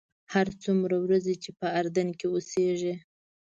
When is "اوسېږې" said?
2.33-2.95